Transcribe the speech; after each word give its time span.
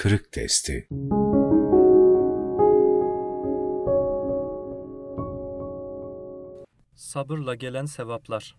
kırık 0.00 0.32
testi. 0.32 0.88
Sabırla 6.94 7.54
gelen 7.54 7.84
sevaplar. 7.84 8.56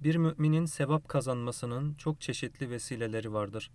Bir 0.00 0.16
müminin 0.16 0.64
sevap 0.64 1.08
kazanmasının 1.08 1.94
çok 1.94 2.20
çeşitli 2.20 2.70
vesileleri 2.70 3.32
vardır. 3.32 3.70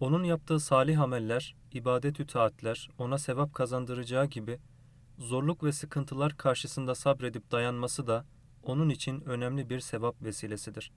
Onun 0.00 0.24
yaptığı 0.24 0.60
salih 0.60 1.00
ameller, 1.00 1.56
ibadet-ü 1.72 2.26
taatler 2.26 2.90
ona 2.98 3.18
sevap 3.18 3.54
kazandıracağı 3.54 4.26
gibi 4.26 4.58
zorluk 5.18 5.64
ve 5.64 5.72
sıkıntılar 5.72 6.36
karşısında 6.36 6.94
sabredip 6.94 7.50
dayanması 7.50 8.06
da 8.06 8.24
onun 8.62 8.88
için 8.88 9.20
önemli 9.20 9.70
bir 9.70 9.80
sevap 9.80 10.22
vesilesidir. 10.22 10.92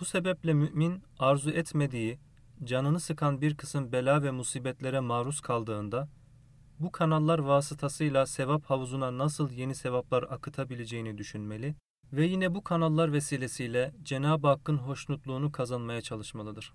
Bu 0.00 0.04
sebeple 0.04 0.54
mümin 0.54 1.02
arzu 1.18 1.50
etmediği, 1.50 2.18
canını 2.64 3.00
sıkan 3.00 3.40
bir 3.40 3.56
kısım 3.56 3.92
bela 3.92 4.22
ve 4.22 4.30
musibetlere 4.30 5.00
maruz 5.00 5.40
kaldığında 5.40 6.08
bu 6.78 6.92
kanallar 6.92 7.38
vasıtasıyla 7.38 8.26
sevap 8.26 8.64
havuzuna 8.64 9.18
nasıl 9.18 9.50
yeni 9.50 9.74
sevaplar 9.74 10.22
akıtabileceğini 10.22 11.18
düşünmeli 11.18 11.74
ve 12.12 12.26
yine 12.26 12.54
bu 12.54 12.64
kanallar 12.64 13.12
vesilesiyle 13.12 13.94
Cenab-ı 14.02 14.46
Hakk'ın 14.46 14.76
hoşnutluğunu 14.76 15.52
kazanmaya 15.52 16.00
çalışmalıdır. 16.00 16.72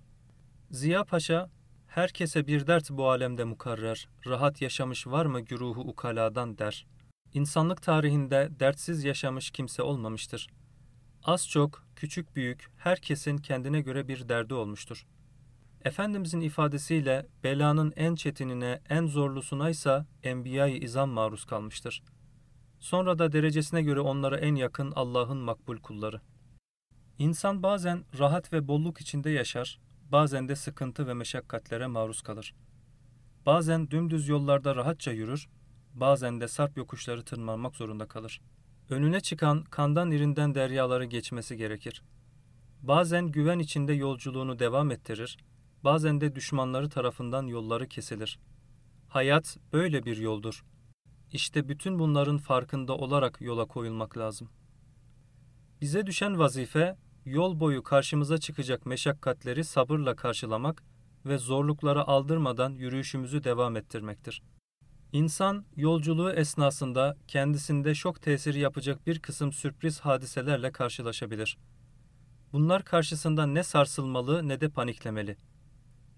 Ziya 0.71 1.03
Paşa, 1.03 1.49
herkese 1.87 2.47
bir 2.47 2.67
dert 2.67 2.89
bu 2.89 3.09
alemde 3.09 3.43
mukarrer, 3.43 4.07
rahat 4.27 4.61
yaşamış 4.61 5.07
var 5.07 5.25
mı 5.25 5.41
güruhu 5.41 5.81
ukaladan 5.81 6.57
der. 6.57 6.87
İnsanlık 7.33 7.81
tarihinde 7.81 8.49
dertsiz 8.59 9.03
yaşamış 9.03 9.51
kimse 9.51 9.83
olmamıştır. 9.83 10.47
Az 11.23 11.49
çok, 11.49 11.83
küçük 11.95 12.35
büyük, 12.35 12.71
herkesin 12.77 13.37
kendine 13.37 13.81
göre 13.81 14.07
bir 14.07 14.29
derdi 14.29 14.53
olmuştur. 14.53 15.05
Efendimizin 15.85 16.41
ifadesiyle 16.41 17.25
belanın 17.43 17.93
en 17.95 18.15
çetinine, 18.15 18.81
en 18.89 19.07
zorlusuna 19.07 19.69
ise 19.69 20.05
enbiya-i 20.23 20.77
izam 20.77 21.09
maruz 21.09 21.45
kalmıştır. 21.45 22.03
Sonra 22.79 23.19
da 23.19 23.31
derecesine 23.31 23.81
göre 23.81 23.99
onlara 23.99 24.37
en 24.37 24.55
yakın 24.55 24.93
Allah'ın 24.95 25.37
makbul 25.37 25.77
kulları. 25.77 26.21
İnsan 27.19 27.63
bazen 27.63 28.03
rahat 28.19 28.53
ve 28.53 28.67
bolluk 28.67 29.01
içinde 29.01 29.29
yaşar, 29.29 29.79
bazen 30.11 30.49
de 30.49 30.55
sıkıntı 30.55 31.07
ve 31.07 31.13
meşakkatlere 31.13 31.87
maruz 31.87 32.21
kalır. 32.21 32.55
Bazen 33.45 33.91
dümdüz 33.91 34.27
yollarda 34.27 34.75
rahatça 34.75 35.11
yürür, 35.11 35.49
bazen 35.93 36.41
de 36.41 36.47
sarp 36.47 36.77
yokuşları 36.77 37.23
tırmanmak 37.23 37.75
zorunda 37.75 38.07
kalır. 38.07 38.41
Önüne 38.89 39.21
çıkan 39.21 39.63
kandan 39.63 40.11
irinden 40.11 40.55
deryaları 40.55 41.05
geçmesi 41.05 41.57
gerekir. 41.57 42.03
Bazen 42.81 43.27
güven 43.27 43.59
içinde 43.59 43.93
yolculuğunu 43.93 44.59
devam 44.59 44.91
ettirir, 44.91 45.37
bazen 45.83 46.21
de 46.21 46.35
düşmanları 46.35 46.89
tarafından 46.89 47.47
yolları 47.47 47.87
kesilir. 47.87 48.39
Hayat 49.09 49.57
böyle 49.73 50.05
bir 50.05 50.17
yoldur. 50.17 50.63
İşte 51.31 51.69
bütün 51.69 51.99
bunların 51.99 52.37
farkında 52.37 52.97
olarak 52.97 53.41
yola 53.41 53.65
koyulmak 53.65 54.17
lazım. 54.17 54.49
Bize 55.81 56.05
düşen 56.05 56.39
vazife, 56.39 56.97
yol 57.25 57.59
boyu 57.59 57.83
karşımıza 57.83 58.37
çıkacak 58.37 58.85
meşakkatleri 58.85 59.63
sabırla 59.63 60.15
karşılamak 60.15 60.83
ve 61.25 61.37
zorluklara 61.37 62.07
aldırmadan 62.07 62.71
yürüyüşümüzü 62.73 63.43
devam 63.43 63.75
ettirmektir. 63.75 64.41
İnsan 65.11 65.65
yolculuğu 65.75 66.31
esnasında 66.31 67.17
kendisinde 67.27 67.95
şok 67.95 68.21
tesiri 68.21 68.59
yapacak 68.59 69.07
bir 69.07 69.19
kısım 69.19 69.53
sürpriz 69.53 69.99
hadiselerle 69.99 70.71
karşılaşabilir. 70.71 71.57
Bunlar 72.53 72.83
karşısında 72.83 73.45
ne 73.45 73.63
sarsılmalı 73.63 74.47
ne 74.47 74.61
de 74.61 74.69
paniklemeli. 74.69 75.37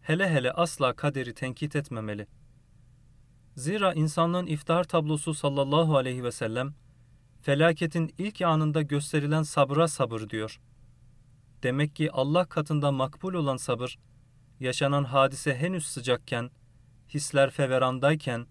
Hele 0.05 0.29
hele 0.29 0.51
asla 0.51 0.93
kaderi 0.93 1.33
tenkit 1.33 1.75
etmemeli. 1.75 2.27
Zira 3.55 3.93
insanlığın 3.93 4.45
iftihar 4.45 4.83
tablosu 4.83 5.33
sallallahu 5.33 5.97
aleyhi 5.97 6.23
ve 6.23 6.31
sellem, 6.31 6.73
felaketin 7.41 8.15
ilk 8.17 8.41
anında 8.41 8.81
gösterilen 8.81 9.43
sabıra 9.43 9.87
sabır 9.87 10.29
diyor. 10.29 10.61
Demek 11.63 11.95
ki 11.95 12.11
Allah 12.11 12.45
katında 12.45 12.91
makbul 12.91 13.33
olan 13.33 13.57
sabır, 13.57 13.97
yaşanan 14.59 15.03
hadise 15.03 15.55
henüz 15.55 15.85
sıcakken, 15.85 16.49
hisler 17.09 17.49
feverandayken, 17.49 18.47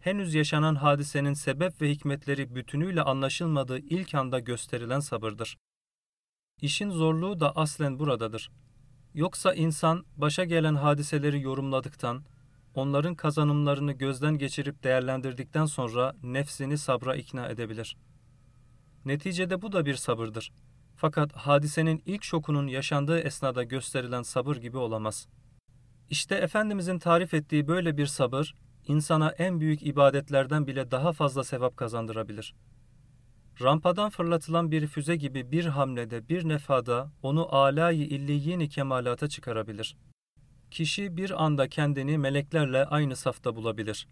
henüz 0.00 0.34
yaşanan 0.34 0.74
hadisenin 0.74 1.34
sebep 1.34 1.82
ve 1.82 1.90
hikmetleri 1.90 2.54
bütünüyle 2.54 3.02
anlaşılmadığı 3.02 3.78
ilk 3.78 4.14
anda 4.14 4.38
gösterilen 4.38 5.00
sabırdır. 5.00 5.56
İşin 6.60 6.90
zorluğu 6.90 7.40
da 7.40 7.56
aslen 7.56 7.98
buradadır. 7.98 8.50
Yoksa 9.14 9.54
insan 9.54 10.04
başa 10.16 10.44
gelen 10.44 10.74
hadiseleri 10.74 11.40
yorumladıktan, 11.40 12.24
onların 12.74 13.14
kazanımlarını 13.14 13.92
gözden 13.92 14.38
geçirip 14.38 14.82
değerlendirdikten 14.84 15.66
sonra 15.66 16.14
nefsini 16.22 16.78
sabra 16.78 17.16
ikna 17.16 17.48
edebilir. 17.48 17.96
Neticede 19.04 19.62
bu 19.62 19.72
da 19.72 19.86
bir 19.86 19.94
sabırdır. 19.94 20.52
Fakat 20.96 21.32
hadisenin 21.32 22.02
ilk 22.06 22.24
şokunun 22.24 22.66
yaşandığı 22.66 23.18
esnada 23.18 23.62
gösterilen 23.62 24.22
sabır 24.22 24.56
gibi 24.56 24.76
olamaz. 24.76 25.28
İşte 26.10 26.34
Efendimizin 26.34 26.98
tarif 26.98 27.34
ettiği 27.34 27.68
böyle 27.68 27.96
bir 27.96 28.06
sabır, 28.06 28.54
insana 28.86 29.30
en 29.30 29.60
büyük 29.60 29.86
ibadetlerden 29.86 30.66
bile 30.66 30.90
daha 30.90 31.12
fazla 31.12 31.44
sevap 31.44 31.76
kazandırabilir. 31.76 32.54
Rampadan 33.62 34.10
fırlatılan 34.10 34.70
bir 34.70 34.86
füze 34.86 35.16
gibi 35.16 35.52
bir 35.52 35.64
hamlede, 35.64 36.28
bir 36.28 36.48
nefada 36.48 37.10
onu 37.22 37.54
âlâ-i 37.54 37.96
illiyyin 37.96 38.68
kemalata 38.68 39.28
çıkarabilir. 39.28 39.96
Kişi 40.70 41.16
bir 41.16 41.44
anda 41.44 41.68
kendini 41.68 42.18
meleklerle 42.18 42.84
aynı 42.84 43.16
safta 43.16 43.56
bulabilir. 43.56 44.08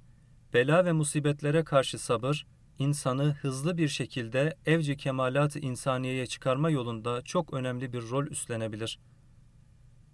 Bela 0.55 0.85
ve 0.85 0.93
musibetlere 0.93 1.65
karşı 1.65 1.99
sabır, 1.99 2.47
insanı 2.79 3.33
hızlı 3.33 3.79
bir 3.79 3.89
şekilde 3.89 4.57
evci 4.67 4.97
kemalat-ı 4.97 5.59
insaniyeye 5.59 6.27
çıkarma 6.27 6.71
yolunda 6.71 7.23
çok 7.23 7.55
önemli 7.55 7.93
bir 7.93 8.11
rol 8.11 8.27
üstlenebilir.'' 8.27 9.13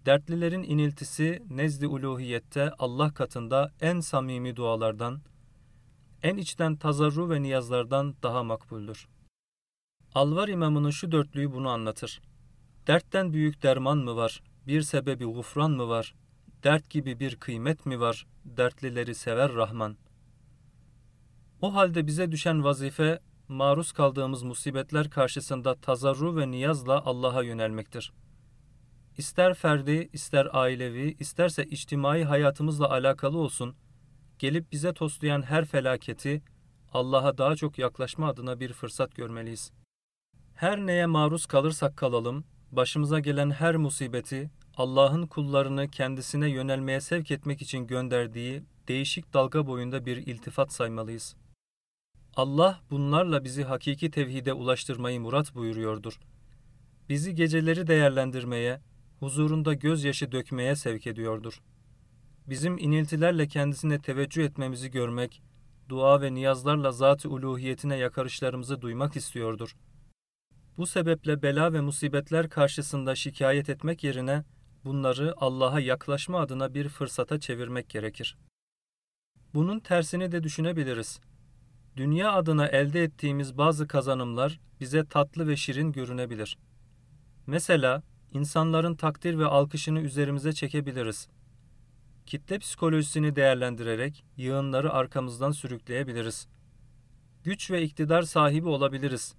Dertlilerin 0.06 0.62
iniltisi 0.62 1.43
nezd-i 1.50 1.87
uluhiyette 1.87 2.71
Allah 2.78 3.15
katında 3.15 3.72
en 3.81 4.00
samimi 4.00 4.56
dualardan, 4.56 5.21
en 6.22 6.37
içten 6.37 6.77
tazarru 6.77 7.31
ve 7.31 7.43
niyazlardan 7.43 8.15
daha 8.22 8.43
makbuldür. 8.43 9.09
Alvar 10.14 10.48
imamının 10.48 10.91
şu 10.91 11.12
dörtlüğü 11.12 11.52
bunu 11.52 11.69
anlatır. 11.69 12.20
Dertten 12.86 13.32
büyük 13.32 13.62
derman 13.62 13.98
mı 13.98 14.16
var, 14.16 14.42
bir 14.66 14.82
sebebi 14.82 15.24
gufran 15.24 15.70
mı 15.70 15.88
var, 15.88 16.14
dert 16.64 16.91
gibi 16.91 17.20
bir 17.20 17.36
kıymet 17.36 17.86
mi 17.86 18.00
var, 18.00 18.26
dertlileri 18.44 19.14
sever 19.14 19.54
Rahman. 19.54 19.97
O 21.60 21.74
halde 21.74 22.06
bize 22.06 22.32
düşen 22.32 22.64
vazife, 22.64 23.20
maruz 23.48 23.92
kaldığımız 23.92 24.42
musibetler 24.42 25.10
karşısında 25.10 25.74
tazarru 25.74 26.36
ve 26.36 26.50
niyazla 26.50 27.02
Allah'a 27.04 27.42
yönelmektir.'' 27.42 28.28
ister 29.18 29.54
ferdi, 29.54 30.08
ister 30.12 30.48
ailevi, 30.52 31.16
isterse 31.18 31.64
içtimai 31.64 32.24
hayatımızla 32.24 32.91
alakalı 32.91 33.38
olsun, 33.38 33.76
gelip 34.38 34.72
bize 34.72 34.92
toslayan 34.92 35.42
her 35.42 35.64
felaketi 35.64 36.42
Allah'a 36.92 37.38
daha 37.38 37.56
çok 37.56 37.78
yaklaşma 37.78 38.28
adına 38.28 38.60
bir 38.60 38.72
fırsat 38.72 39.14
görmeliyiz. 39.14 39.72
Her 40.58 40.78
neye 40.78 41.06
maruz 41.06 41.46
kalırsak 41.46 41.96
kalalım, 41.96 42.44
başımıza 42.72 43.20
gelen 43.20 43.50
her 43.50 43.76
musibeti 43.76 44.50
Allah'ın 44.76 45.26
kullarını 45.26 45.91
kendisine 45.91 46.50
yönelmeye 46.50 47.00
sevk 47.00 47.30
etmek 47.30 47.62
için 47.62 47.86
gönderdiği 47.86 48.62
değişik 48.88 49.34
dalga 49.34 49.66
boyunda 49.66 50.06
bir 50.06 50.16
iltifat 50.16 50.72
saymalıyız. 50.72 51.36
Allah 52.36 52.80
bunlarla 52.91 53.44
bizi 53.44 53.64
hakiki 53.64 54.10
tevhide 54.10 54.52
ulaştırmayı 54.52 55.20
murat 55.20 55.54
buyuruyordur. 55.54 56.20
Bizi 57.08 57.34
geceleri 57.34 57.86
değerlendirmeye, 57.86 58.80
huzurunda 59.20 59.74
gözyaşı 59.74 60.32
dökmeye 60.32 60.76
sevk 60.76 61.06
ediyordur. 61.06 61.62
Bizim 62.47 62.78
iniltilerle 62.78 63.48
kendisine 63.48 63.98
teveccüh 63.98 64.44
etmemizi 64.44 64.91
görmek, 64.91 65.42
dua 65.88 66.21
ve 66.21 66.34
niyazlarla 66.34 66.92
zat-ı 66.92 67.30
uluhiyetine 67.30 67.97
yakarışlarımızı 67.97 68.83
duymak 68.83 69.16
istiyordur. 69.16 69.74
Bu 70.78 70.86
sebeple 70.86 71.42
bela 71.42 71.72
ve 71.72 71.80
musibetler 71.80 72.51
karşısında 72.51 73.15
şikayet 73.15 73.69
etmek 73.69 74.04
yerine 74.04 74.45
bunları 74.84 75.34
Allah'a 75.36 75.80
yaklaşma 75.80 76.41
adına 76.41 76.75
bir 76.75 76.89
fırsata 76.89 77.41
çevirmek 77.41 77.89
gerekir. 77.89 78.36
Bunun 79.54 79.80
tersini 79.80 80.33
de 80.33 80.42
düşünebiliriz. 80.42 81.21
Dünya 81.97 82.33
adına 82.33 82.66
elde 82.66 83.03
ettiğimiz 83.03 83.59
bazı 83.59 83.89
kazanımlar 83.89 84.60
bize 84.80 85.04
tatlı 85.04 85.48
ve 85.48 85.57
şirin 85.57 85.92
görünebilir. 85.92 86.59
Mesela 87.47 88.03
insanların 88.33 88.95
takdir 88.95 89.39
ve 89.39 89.47
alkışını 89.47 90.01
üzerimize 90.01 90.53
çekebiliriz. 90.53 91.28
Kitle 92.27 92.59
psikolojisini 92.59 93.36
değerlendirerek 93.36 94.24
yığınları 94.36 94.92
arkamızdan 94.92 95.51
sürükleyebiliriz. 95.51 96.48
Güç 97.45 97.71
ve 97.71 97.83
iktidar 97.83 98.22
sahibi 98.22 98.69
olabiliriz. 98.69 99.34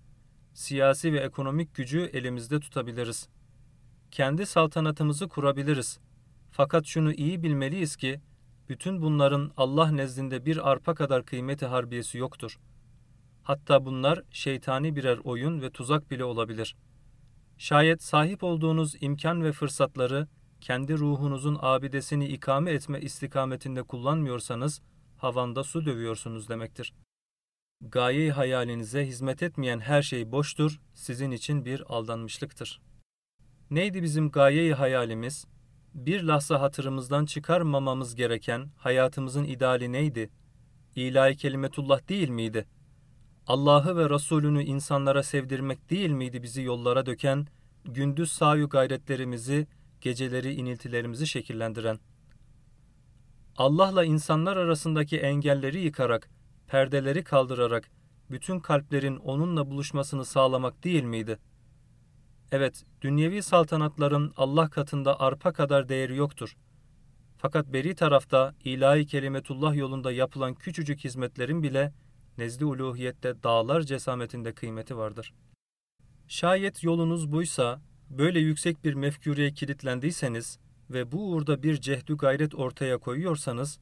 Siyasi 0.60 1.14
ve 1.14 1.20
ekonomik 1.20 1.76
gücü 1.76 2.10
elimizde 2.14 2.60
tutabiliriz. 2.60 3.30
Kendi 4.12 4.46
saltanatımızı 4.46 5.28
kurabiliriz. 5.28 6.00
Fakat 6.52 6.86
şunu 6.86 7.14
iyi 7.14 7.44
bilmeliyiz 7.44 7.96
ki, 7.96 8.22
bütün 8.70 9.02
bunların 9.02 9.52
Allah 9.58 9.92
nezdinde 9.92 10.46
bir 10.46 10.72
arpa 10.72 10.96
kadar 10.96 11.26
kıymeti 11.26 11.66
harbiyesi 11.66 12.18
yoktur. 12.18 12.60
Hatta 13.44 13.86
bunlar 13.86 14.22
şeytani 14.32 14.96
birer 14.96 15.18
oyun 15.18 15.62
ve 15.62 15.70
tuzak 15.70 16.12
bile 16.12 16.24
olabilir. 16.24 16.76
Şayet 17.58 18.04
sahip 18.04 18.44
olduğunuz 18.44 18.96
imkan 19.02 19.44
ve 19.44 19.52
fırsatları 19.52 20.28
kendi 20.62 20.94
ruhunuzun 20.98 21.58
abidesini 21.62 22.28
ikame 22.28 22.72
etme 22.72 23.02
istikametinde 23.02 23.84
kullanmıyorsanız, 23.84 24.82
havanda 25.18 25.64
su 25.64 25.86
dövüyorsunuz 25.86 26.50
demektir. 26.50 26.94
Gaye 27.82 28.32
hayalinize 28.32 29.06
hizmet 29.06 29.44
etmeyen 29.44 29.80
her 29.80 30.02
şey 30.02 30.32
boştur, 30.32 30.80
sizin 30.94 31.32
için 31.32 31.66
bir 31.66 31.84
aldanmışlıktır. 31.96 32.82
Neydi 33.72 34.04
bizim 34.04 34.32
gaye 34.32 34.74
hayalimiz? 34.74 35.46
Bir 35.94 36.24
lahza 36.24 36.62
hatırımızdan 36.62 37.26
çıkarmamamız 37.26 38.16
gereken 38.16 38.70
hayatımızın 38.78 39.44
ideali 39.44 39.92
neydi? 39.92 40.30
İlahi 40.96 41.38
kelimetullah 41.38 42.10
değil 42.10 42.30
miydi? 42.30 42.68
Allah'ı 43.48 43.98
ve 43.98 44.10
Resulünü 44.10 44.64
insanlara 44.64 45.24
sevdirmek 45.24 45.90
değil 45.90 46.10
miydi 46.10 46.44
bizi 46.44 46.62
yollara 46.62 47.06
döken, 47.06 47.48
gündüz 47.86 48.32
sayu 48.32 48.70
gayretlerimizi, 48.70 49.68
geceleri 50.02 50.54
iniltilerimizi 50.54 51.28
şekillendiren? 51.28 52.00
Allah'la 53.58 54.04
insanlar 54.04 54.58
arasındaki 54.58 55.18
engelleri 55.18 55.80
yıkarak, 55.80 56.30
perdeleri 56.70 57.24
kaldırarak 57.24 57.92
bütün 58.32 58.60
kalplerin 58.60 59.16
onunla 59.16 59.70
buluşmasını 59.70 60.26
sağlamak 60.26 60.84
değil 60.84 61.04
miydi? 61.04 61.40
Evet, 62.52 62.84
dünyevi 63.02 63.44
saltanatların 63.44 64.34
Allah 64.38 64.70
katında 64.70 65.20
arpa 65.20 65.54
kadar 65.54 65.90
değeri 65.90 66.16
yoktur. 66.16 66.58
Fakat 67.38 67.74
beri 67.74 67.96
tarafta 67.96 68.56
ilahi 68.64 69.06
kelimetullah 69.06 69.76
yolunda 69.76 70.12
yapılan 70.12 70.54
küçücük 70.54 71.04
hizmetlerin 71.04 71.64
bile 71.64 71.94
nezdi 72.38 72.66
uluhiyette 72.66 73.44
dağlar 73.44 73.82
cesametinde 73.82 74.54
kıymeti 74.54 74.98
vardır. 74.98 75.34
Şayet 76.28 76.84
yolunuz 76.84 77.32
buysa, 77.32 77.82
böyle 78.10 78.40
yüksek 78.40 78.84
bir 78.84 78.94
mefküreye 78.94 79.54
kilitlendiyseniz 79.54 80.60
ve 80.90 81.12
bu 81.12 81.32
uğurda 81.32 81.64
bir 81.64 81.82
cehdü 81.82 82.18
gayret 82.18 82.56
ortaya 82.56 82.98
koyuyorsanız, 82.98 83.80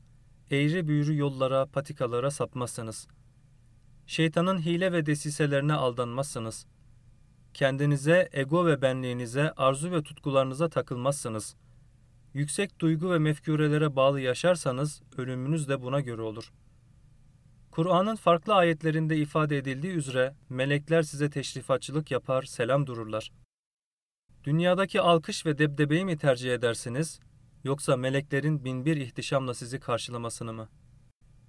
eğri 0.51 0.87
büğrü 0.87 1.17
yollara, 1.17 1.65
patikalara 1.65 2.31
sapmazsınız. 2.31 3.07
Şeytanın 4.05 4.59
hile 4.59 4.91
ve 4.91 5.05
desiselerine 5.05 5.73
aldanmazsınız. 5.73 6.65
Kendinize, 7.53 8.29
ego 8.33 8.65
ve 8.65 8.81
benliğinize, 8.81 9.51
arzu 9.51 9.91
ve 9.91 10.03
tutkularınıza 10.03 10.69
takılmazsınız. 10.69 11.55
Yüksek 12.33 12.79
duygu 12.79 13.11
ve 13.11 13.19
mefkürelere 13.19 13.95
bağlı 13.95 14.21
yaşarsanız 14.21 15.01
ölümünüz 15.17 15.69
de 15.69 15.81
buna 15.81 15.99
göre 15.99 16.21
olur. 16.21 16.51
Kur'an'ın 17.71 18.15
farklı 18.15 18.53
ayetlerinde 18.53 19.17
ifade 19.17 19.57
edildiği 19.57 19.93
üzere 19.93 20.35
melekler 20.49 21.01
size 21.01 21.29
teşrifatçılık 21.29 22.11
yapar, 22.11 22.43
selam 22.43 22.87
dururlar. 22.87 23.31
Dünyadaki 24.43 25.01
alkış 25.01 25.45
ve 25.45 25.57
debdebeyi 25.57 26.05
mi 26.05 26.17
tercih 26.17 26.53
edersiniz, 26.53 27.19
yoksa 27.63 27.97
meleklerin 27.97 28.65
binbir 28.65 28.97
ihtişamla 28.97 29.53
sizi 29.53 29.79
karşılamasını 29.79 30.53
mı? 30.53 30.69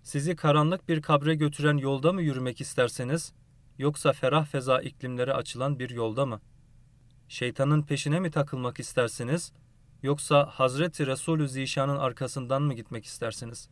Sizi 0.03 0.37
karanlık 0.37 0.89
bir 0.89 1.03
kabre 1.03 1.35
götüren 1.35 1.77
yolda 1.77 2.13
mı 2.13 2.23
yürümek 2.23 2.61
isterseniz, 2.61 3.33
yoksa 3.79 4.13
ferah 4.13 4.47
feza 4.47 4.81
iklimlere 4.81 5.33
açılan 5.33 5.79
bir 5.79 5.91
yolda 5.91 6.27
mı? 6.27 6.41
Şeytanın 7.29 7.83
peşine 7.83 8.21
mi 8.21 8.31
takılmak 8.31 8.81
istersiniz, 8.81 9.53
yoksa 10.03 10.47
Hazreti 10.47 11.07
Resulü 11.07 11.49
Zişan'ın 11.49 11.97
arkasından 11.97 12.63
mı 12.63 12.75
gitmek 12.75 13.05
istersiniz? 13.05 13.69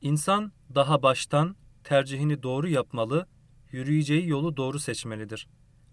İnsan 0.00 0.52
daha 0.74 1.02
baştan 1.02 1.56
tercihini 1.84 2.42
doğru 2.42 2.68
yapmalı, 2.68 3.26
yürüyeceği 3.72 4.28
yolu 4.28 4.56
doğru 4.56 4.78
seçmelidir. 4.78 5.48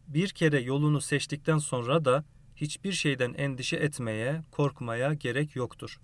Bir 0.07 0.29
kere 0.29 0.61
yolunu 0.61 1.01
seçtikten 1.01 1.57
sonra 1.57 2.05
da 2.05 2.25
hiçbir 2.55 2.91
şeyden 2.91 3.33
endişe 3.33 3.77
etmeye, 3.77 4.43
korkmaya 4.51 5.13
gerek 5.13 5.55
yoktur. 5.55 5.99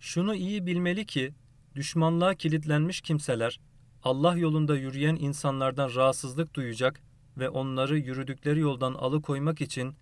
Şunu 0.00 0.34
iyi 0.34 0.66
bilmeli 0.66 1.06
ki, 1.06 1.34
düşmanlığa 1.74 2.34
kilitlenmiş 2.34 3.00
kimseler, 3.00 3.60
Allah 4.02 4.36
yolunda 4.36 4.76
yürüyen 4.76 5.16
insanlardan 5.16 5.94
rahatsızlık 5.94 6.54
duyacak 6.54 7.00
ve 7.36 7.48
onları 7.48 7.98
yürüdükleri 7.98 8.60
yoldan 8.60 8.94
alıkoymak 8.94 9.60
için 9.60 9.94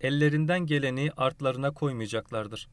ellerinden 0.00 0.66
geleni 0.66 1.10
artlarına 1.16 1.70
koymayacaklardır. 1.70 2.68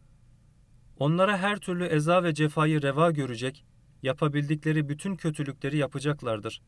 Onlara 0.98 1.38
her 1.38 1.60
türlü 1.60 1.86
eza 1.86 2.24
ve 2.24 2.33
cefayı 2.33 2.81
reva 2.81 3.12
görecek, 3.12 3.66
yapabildikleri 4.04 4.89
bütün 4.89 5.16
kötülükleri 5.16 5.77
yapacaklardır. 5.77 6.62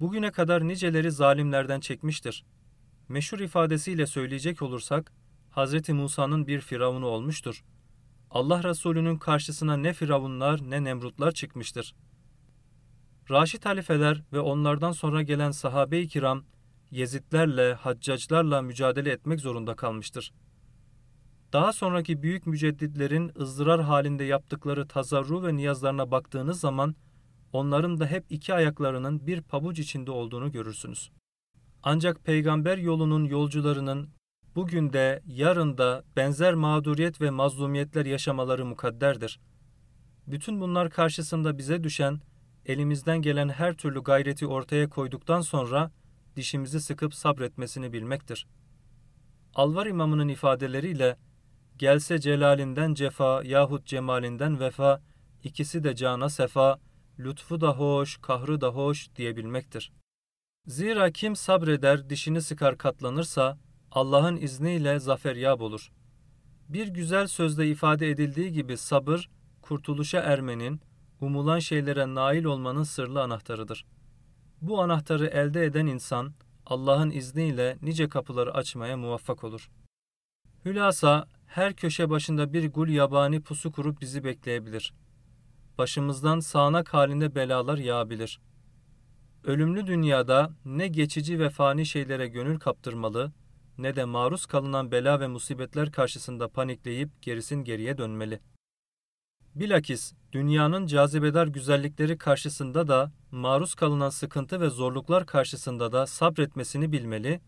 Bugüne 0.00 0.30
kadar 0.30 0.68
niceleri 0.68 1.10
zalimlerden 1.10 1.80
çekmiştir.'' 1.80 2.59
Meşhur 3.10 3.38
ifadesiyle 3.38 4.06
söyleyecek 4.06 4.62
olursak, 4.62 5.12
Hz. 5.56 5.88
Musa'nın 5.88 6.46
bir 6.46 6.60
firavunu 6.60 7.06
olmuştur. 7.06 7.64
Allah 8.30 8.64
Resulü'nün 8.64 9.16
karşısına 9.16 9.76
ne 9.76 9.92
firavunlar 9.92 10.70
ne 10.70 10.84
nemrutlar 10.84 11.32
çıkmıştır. 11.32 11.94
Raşid 13.30 13.64
halifeler 13.64 14.22
ve 14.32 14.40
onlardan 14.40 14.92
sonra 14.92 15.22
gelen 15.22 15.50
sahabe-i 15.50 16.08
kiram, 16.08 16.44
Yezidlerle, 16.90 17.74
haccaclarla 17.74 18.62
mücadele 18.62 19.10
etmek 19.10 19.40
zorunda 19.40 19.76
kalmıştır. 19.76 20.32
Daha 21.52 21.72
sonraki 21.72 22.22
büyük 22.22 22.46
mücedditlerin 22.46 23.32
ızdırar 23.40 23.82
halinde 23.82 24.24
yaptıkları 24.24 24.88
tazarru 24.88 25.46
ve 25.46 25.56
niyazlarına 25.56 26.10
baktığınız 26.10 26.60
zaman, 26.60 26.94
onların 27.52 28.00
da 28.00 28.06
hep 28.06 28.24
iki 28.30 28.54
ayaklarının 28.54 29.26
bir 29.26 29.42
pabuç 29.42 29.78
içinde 29.78 30.10
olduğunu 30.10 30.52
görürsünüz. 30.52 31.10
Ancak 31.82 32.24
peygamber 32.24 32.78
yolunun 32.78 33.24
yolcularının 33.24 34.10
bugün 34.54 34.92
de 34.92 35.22
yarın 35.26 35.78
da 35.78 36.04
benzer 36.16 36.54
mağduriyet 36.54 37.20
ve 37.20 37.30
mazlumiyetler 37.30 38.06
yaşamaları 38.06 38.64
mukadderdir. 38.64 39.40
Bütün 40.26 40.60
bunlar 40.60 40.90
karşısında 40.90 41.58
bize 41.58 41.84
düşen, 41.84 42.20
elimizden 42.66 43.22
gelen 43.22 43.48
her 43.48 43.76
türlü 43.76 44.02
gayreti 44.02 44.46
ortaya 44.46 44.88
koyduktan 44.88 45.40
sonra 45.40 45.90
dişimizi 46.36 46.80
sıkıp 46.80 47.14
sabretmesini 47.14 47.92
bilmektir. 47.92 48.46
Alvar 49.54 49.86
imamının 49.86 50.28
ifadeleriyle, 50.28 51.16
gelse 51.78 52.18
celalinden 52.18 52.94
cefa 52.94 53.42
yahut 53.44 53.86
cemalinden 53.86 54.60
vefa, 54.60 55.02
ikisi 55.44 55.84
de 55.84 55.94
cana 55.94 56.28
sefa, 56.28 56.78
lütfu 57.18 57.60
da 57.60 57.78
hoş, 57.78 58.16
kahrı 58.16 58.60
da 58.60 58.68
hoş 58.68 59.16
diyebilmektir.'' 59.16 59.99
Zira 60.66 61.10
kim 61.10 61.36
sabreder, 61.36 62.10
dişini 62.10 62.42
sıkar 62.42 62.78
katlanırsa 62.78 63.58
Allah'ın 63.90 64.36
izniyle 64.36 64.98
zafer 64.98 65.36
yab 65.36 65.60
olur. 65.60 65.92
Bir 66.68 66.86
güzel 66.88 67.26
sözde 67.26 67.68
ifade 67.68 68.10
edildiği 68.10 68.52
gibi 68.52 68.76
sabır, 68.76 69.30
kurtuluşa 69.62 70.20
ermenin, 70.20 70.80
umulan 71.20 71.58
şeylere 71.58 72.14
nail 72.14 72.44
olmanın 72.44 72.82
sırlı 72.82 73.22
anahtarıdır. 73.22 73.84
Bu 74.62 74.82
anahtarı 74.82 75.26
elde 75.26 75.64
eden 75.64 75.86
insan, 75.86 76.32
Allah'ın 76.66 77.10
izniyle 77.10 77.78
nice 77.82 78.08
kapıları 78.08 78.54
açmaya 78.54 78.96
muvaffak 78.96 79.44
olur. 79.44 79.70
Hülasa, 80.64 81.26
her 81.46 81.76
köşe 81.76 82.10
başında 82.10 82.52
bir 82.52 82.72
gul 82.72 82.88
yabani 82.88 83.40
pusu 83.42 83.72
kurup 83.72 84.00
bizi 84.00 84.24
bekleyebilir. 84.24 84.94
Başımızdan 85.78 86.40
sağanak 86.40 86.94
halinde 86.94 87.34
belalar 87.34 87.78
yağabilir.'' 87.78 88.49
Ölümlü 89.44 89.86
dünyada 89.86 90.50
ne 90.64 90.88
geçici 90.88 91.38
ve 91.38 91.50
fani 91.50 91.86
şeylere 91.86 92.26
gönül 92.26 92.58
kaptırmalı, 92.58 93.32
ne 93.78 93.96
de 93.96 94.04
maruz 94.04 94.46
kalınan 94.46 94.90
bela 94.90 95.20
ve 95.20 95.26
musibetler 95.26 95.92
karşısında 95.92 96.48
panikleyip 96.48 97.22
gerisin 97.22 97.64
geriye 97.64 97.98
dönmeli. 97.98 98.40
Bilakis 99.54 100.12
dünyanın 100.32 100.86
cazibedar 100.86 101.46
güzellikleri 101.46 102.18
karşısında 102.18 102.88
da 102.88 103.12
maruz 103.30 103.74
kalınan 103.74 104.10
sıkıntı 104.10 104.60
ve 104.60 104.68
zorluklar 104.68 105.26
karşısında 105.26 105.92
da 105.92 106.06
sabretmesini 106.06 106.92
bilmeli 106.92 107.40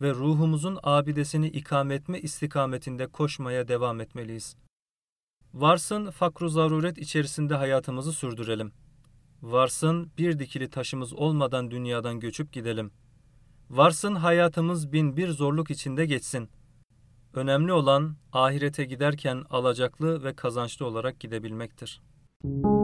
ve 0.00 0.10
ruhumuzun 0.10 0.78
abidesini 0.82 1.48
ikame 1.48 1.94
etme 1.94 2.20
istikametinde 2.20 3.06
koşmaya 3.06 3.68
devam 3.68 4.00
etmeliyiz. 4.00 4.56
Varsın 5.54 6.10
fakru 6.10 6.48
zaruret 6.48 6.98
içerisinde 6.98 7.54
hayatımızı 7.54 8.12
sürdürelim.'' 8.12 8.89
Varsın 9.42 10.10
bir 10.18 10.38
dikili 10.38 10.70
taşımız 10.70 11.12
olmadan 11.12 11.70
dünyadan 11.70 12.20
göçüp 12.20 12.52
gidelim. 12.52 12.90
Varsın 13.70 14.14
hayatımız 14.14 14.92
bin 14.92 15.16
bir 15.16 15.28
zorluk 15.28 15.70
içinde 15.70 16.06
geçsin. 16.06 16.48
Önemli 17.34 17.72
olan 17.72 18.16
ahirete 18.32 18.84
giderken 18.84 19.44
alacaklı 19.50 20.24
ve 20.24 20.34
kazançlı 20.34 20.86
olarak 20.86 21.20
gidebilmektir.'' 21.20 22.79